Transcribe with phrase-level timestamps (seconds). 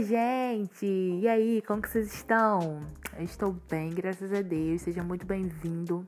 [0.00, 0.86] Oi, gente!
[0.86, 2.80] E aí, como que vocês estão?
[3.18, 4.80] Eu estou bem, graças a Deus.
[4.80, 6.06] Seja muito bem-vindo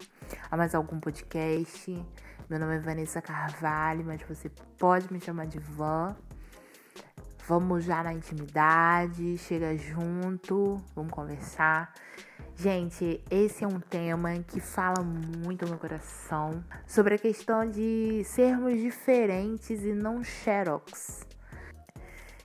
[0.50, 2.02] a mais algum podcast.
[2.48, 6.16] Meu nome é Vanessa Carvalho, mas você pode me chamar de Van.
[7.46, 11.93] Vamos já na intimidade, chega junto, vamos conversar.
[12.56, 18.22] Gente, esse é um tema que fala muito no meu coração sobre a questão de
[18.25, 21.31] sermos diferentes e não xerox.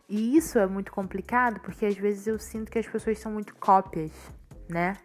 [0.09, 3.53] E isso é muito complicado porque às vezes eu sinto que as pessoas são muito
[3.55, 4.11] cópias,
[4.69, 4.97] né?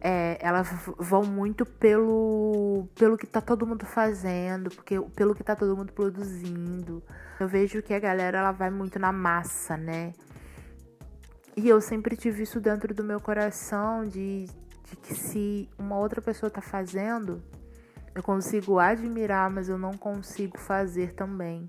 [0.00, 0.68] É, elas
[0.98, 5.92] vão muito pelo, pelo que tá todo mundo fazendo, porque, pelo que tá todo mundo
[5.92, 7.02] produzindo.
[7.38, 10.12] Eu vejo que a galera ela vai muito na massa, né?
[11.56, 14.46] E eu sempre tive isso dentro do meu coração de,
[14.84, 17.42] de que se uma outra pessoa tá fazendo,
[18.14, 21.68] eu consigo admirar, mas eu não consigo fazer também.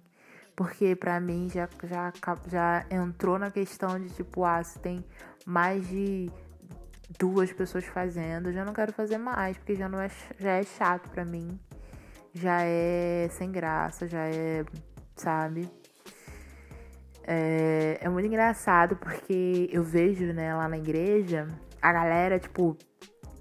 [0.60, 2.12] Porque para mim já, já,
[2.46, 5.06] já entrou na questão de tipo, ah, se tem
[5.46, 6.30] mais de
[7.18, 11.10] duas pessoas fazendo, já não quero fazer mais, porque já não é, já é chato
[11.12, 11.58] para mim.
[12.34, 14.66] Já é sem graça, já é,
[15.16, 15.72] sabe?
[17.24, 21.48] É, é muito engraçado porque eu vejo, né, lá na igreja,
[21.82, 22.78] a galera, tipo,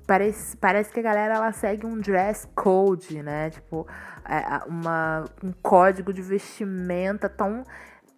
[0.09, 3.51] parece, parece que a galera ela segue um dress code, né?
[3.51, 3.87] Tipo,
[4.25, 7.63] é, uma, um código de vestimenta tão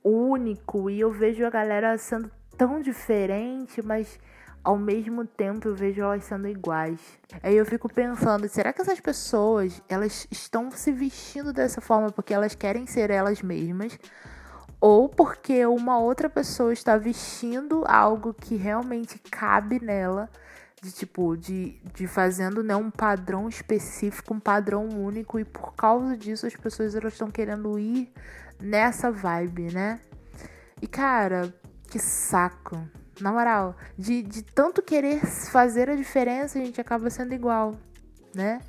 [0.02, 0.88] único.
[0.88, 4.20] E eu vejo a galera sendo tão diferente, mas
[4.62, 7.00] ao mesmo tempo eu vejo elas sendo iguais.
[7.42, 12.32] Aí eu fico pensando, será que essas pessoas, elas estão se vestindo dessa forma porque
[12.32, 13.98] elas querem ser elas mesmas?
[14.80, 20.30] Ou porque uma outra pessoa está vestindo algo que realmente cabe nela
[20.83, 26.17] de tipo de, de fazendo né, um padrão específico, um padrão único e por causa
[26.17, 28.10] disso as pessoas elas estão querendo ir
[28.59, 30.00] nessa vibe, né?
[30.81, 31.54] E cara,
[31.88, 32.78] que saco.
[33.21, 37.77] Na moral, de, de tanto querer fazer a diferença, a gente acaba sendo igual,
[38.34, 38.60] né?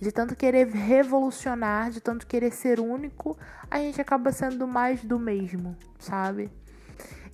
[0.00, 3.38] De tanto querer revolucionar, de tanto querer ser único,
[3.70, 6.50] a gente acaba sendo mais do mesmo, sabe?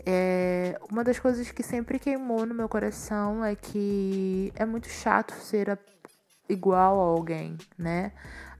[0.09, 5.33] É, uma das coisas que sempre queimou no meu coração é que é muito chato
[5.34, 5.77] ser
[6.49, 8.12] igual a alguém, né?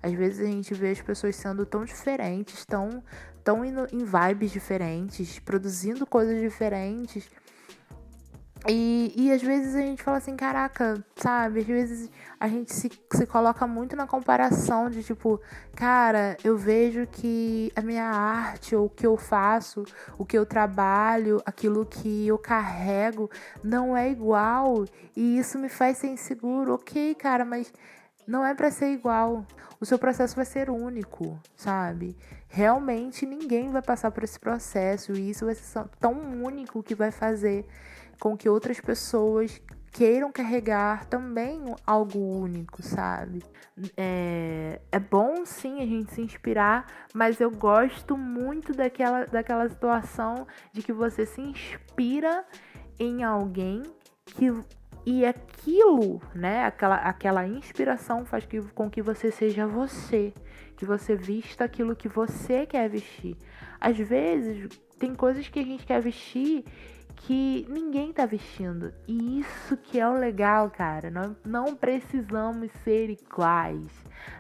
[0.03, 3.01] Às vezes a gente vê as pessoas sendo tão diferentes, tão,
[3.45, 7.31] tão em vibes diferentes, produzindo coisas diferentes
[8.69, 11.61] e, e às vezes a gente fala assim, caraca, sabe?
[11.61, 15.41] Às vezes a gente se, se coloca muito na comparação de tipo,
[15.75, 19.85] cara, eu vejo que a minha arte, ou o que eu faço,
[20.19, 23.31] o que eu trabalho, aquilo que eu carrego,
[23.63, 24.85] não é igual.
[25.17, 26.75] E isso me faz ser inseguro.
[26.75, 27.73] Ok, cara, mas
[28.27, 29.47] não é para ser igual.
[29.81, 32.17] O seu processo vai ser único, sabe?
[32.49, 37.11] Realmente ninguém vai passar por esse processo e isso vai ser tão único que vai
[37.11, 37.67] fazer
[38.19, 39.61] com que outras pessoas
[39.93, 43.43] queiram carregar também algo único, sabe?
[43.97, 50.47] É, é bom sim a gente se inspirar, mas eu gosto muito daquela, daquela situação
[50.73, 52.45] de que você se inspira
[52.99, 53.83] em alguém
[54.27, 54.53] que
[55.07, 60.35] e aquilo, né, aquela, aquela inspiração faz que, com que você seja você,
[60.77, 63.37] que você vista aquilo que você quer vestir.
[63.81, 64.69] Às vezes,
[64.99, 66.65] tem coisas que a gente quer vestir
[67.15, 68.93] que ninguém tá vestindo.
[69.07, 71.11] E isso que é o legal, cara.
[71.45, 73.89] Não precisamos ser iguais.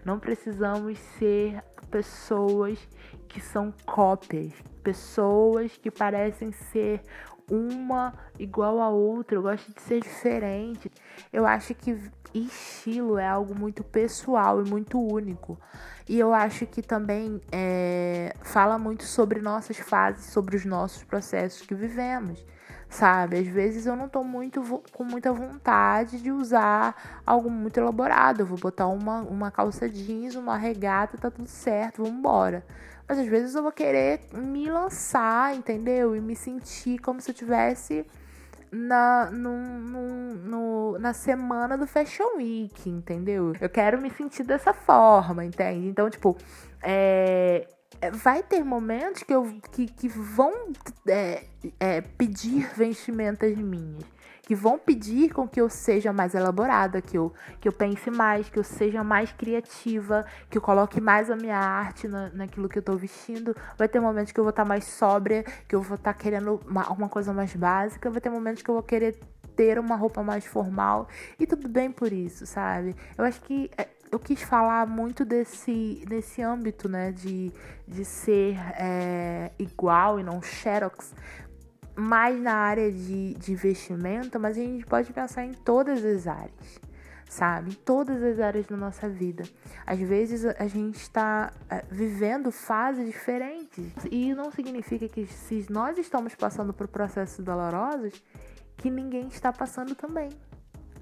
[0.05, 2.77] Não precisamos ser pessoas
[3.29, 4.53] que são cópias,
[4.83, 7.01] pessoas que parecem ser
[7.51, 9.37] uma igual a outra.
[9.37, 10.91] Eu gosto de ser diferente.
[11.33, 11.97] Eu acho que
[12.35, 15.59] estilo é algo muito pessoal e muito único.
[16.09, 21.67] E eu acho que também é, fala muito sobre nossas fases, sobre os nossos processos
[21.67, 22.45] que vivemos
[22.89, 23.39] sabe?
[23.39, 24.63] Às vezes eu não tô muito
[24.93, 28.41] com muita vontade de usar algo muito elaborado.
[28.41, 32.65] Eu vou botar uma, uma calça jeans, uma regata, tá tudo certo, vamos embora.
[33.09, 36.17] Mas às vezes eu vou querer me lançar, entendeu?
[36.17, 38.05] E me sentir como se eu tivesse
[38.71, 43.53] na, no, no, no, na semana do Fashion Week, entendeu?
[43.61, 45.89] Eu quero me sentir dessa forma, entende?
[45.89, 46.37] Então, tipo,
[46.83, 47.67] é,
[48.01, 50.73] é, vai ter momentos que, eu, que, que vão
[51.09, 51.45] é,
[51.79, 54.05] é, pedir vestimentas minhas,
[54.47, 58.49] que vão pedir com que eu seja mais elaborada, que eu, que eu pense mais,
[58.49, 62.79] que eu seja mais criativa, que eu coloque mais a minha arte na, naquilo que
[62.79, 63.57] eu tô vestindo.
[63.77, 66.19] Vai ter momentos que eu vou estar tá mais sóbria, que eu vou estar tá
[66.19, 69.19] querendo uma, uma coisa mais básica, vai ter momentos que eu vou querer
[69.57, 71.09] ter uma roupa mais formal
[71.41, 72.95] e tudo bem por isso, sabe?
[73.19, 77.53] Eu acho que é, eu quis falar muito desse, desse âmbito, né, de,
[77.89, 81.13] de ser é, igual e não xerox,
[81.97, 86.81] mais na área de, de investimento, mas a gente pode pensar em todas as áreas,
[87.29, 87.71] sabe?
[87.71, 89.45] Em todas as áreas da nossa vida.
[89.87, 95.97] Às vezes a gente está é, vivendo fases diferentes e não significa que se nós
[95.97, 98.23] estamos passando por processos dolorosos,
[98.77, 100.29] que ninguém está passando também.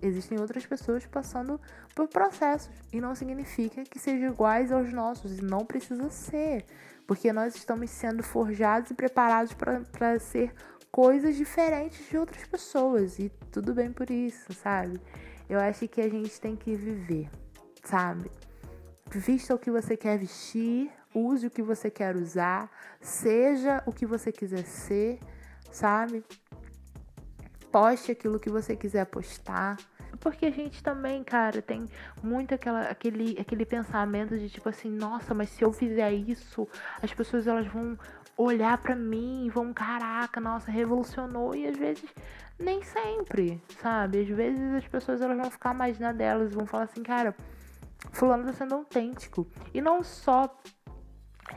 [0.01, 1.61] Existem outras pessoas passando
[1.95, 6.67] por processos e não significa que sejam iguais aos nossos e não precisa ser,
[7.07, 10.55] porque nós estamos sendo forjados e preparados para ser
[10.91, 15.01] coisas diferentes de outras pessoas e tudo bem por isso, sabe?
[15.49, 17.29] Eu acho que a gente tem que viver,
[17.83, 18.31] sabe?
[19.11, 22.71] Vista o que você quer vestir, use o que você quer usar,
[23.01, 25.21] seja o que você quiser ser,
[25.71, 26.25] sabe?
[27.71, 29.77] Poste aquilo que você quiser postar.
[30.21, 31.89] Porque a gente também, cara, tem
[32.23, 36.69] muito aquela, aquele, aquele pensamento de tipo assim, nossa, mas se eu fizer isso,
[37.03, 37.99] as pessoas elas vão
[38.37, 41.55] olhar para mim, vão, caraca, nossa, revolucionou.
[41.55, 42.05] E às vezes
[42.59, 44.23] nem sempre, sabe?
[44.23, 47.35] Às vezes as pessoas elas vão ficar mais na delas, vão falar assim, cara,
[48.13, 49.47] fulano tá sendo autêntico.
[49.73, 50.55] E não só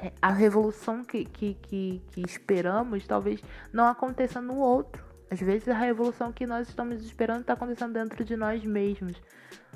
[0.01, 5.06] é, a revolução que, que, que, que esperamos talvez não aconteça no outro.
[5.29, 9.21] Às vezes a revolução que nós estamos esperando está acontecendo dentro de nós mesmos.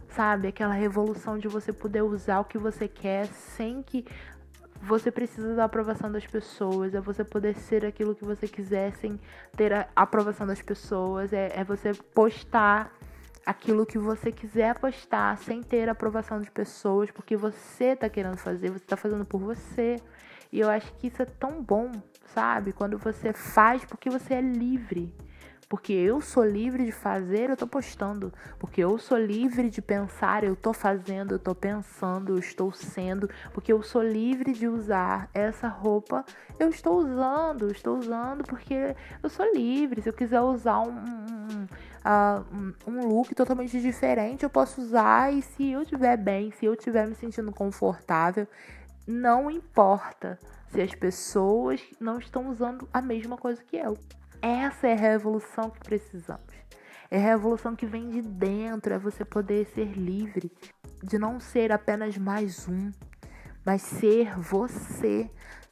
[0.09, 0.47] Sabe?
[0.47, 4.05] Aquela revolução de você poder usar o que você quer sem que
[4.81, 9.19] você precisa da aprovação das pessoas, é você poder ser aquilo que você quiser sem
[9.55, 12.91] ter a aprovação das pessoas, é, é você postar
[13.45, 18.37] aquilo que você quiser postar sem ter a aprovação de pessoas, porque você tá querendo
[18.37, 19.97] fazer, você tá fazendo por você.
[20.51, 21.91] E eu acho que isso é tão bom,
[22.33, 22.73] sabe?
[22.73, 25.13] Quando você faz porque você é livre.
[25.71, 28.33] Porque eu sou livre de fazer, eu tô postando.
[28.59, 33.29] Porque eu sou livre de pensar, eu tô fazendo, eu tô pensando, eu estou sendo.
[33.53, 36.25] Porque eu sou livre de usar essa roupa,
[36.59, 40.01] eu estou usando, eu estou usando porque eu sou livre.
[40.01, 40.93] Se eu quiser usar um,
[42.51, 45.33] um, um look totalmente diferente, eu posso usar.
[45.33, 48.45] E se eu estiver bem, se eu estiver me sentindo confortável,
[49.07, 50.37] não importa
[50.67, 53.97] se as pessoas não estão usando a mesma coisa que eu.
[54.41, 56.53] Essa é a revolução que precisamos.
[57.09, 60.51] É a revolução que vem de dentro, é você poder ser livre,
[61.03, 62.89] de não ser apenas mais um,
[63.65, 65.29] mas ser você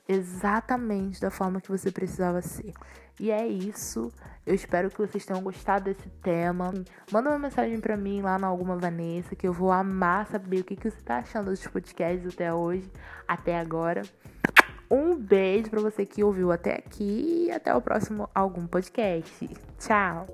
[0.07, 2.73] exatamente da forma que você precisava ser.
[3.19, 4.11] E é isso.
[4.45, 6.73] Eu espero que vocês tenham gostado desse tema.
[7.11, 10.63] Manda uma mensagem para mim lá na Alguma Vanessa, que eu vou amar saber o
[10.63, 12.89] que, que você tá achando dos podcasts até hoje,
[13.27, 14.01] até agora.
[14.89, 19.49] Um beijo para você que ouviu até aqui e até o próximo algum podcast.
[19.77, 20.25] Tchau.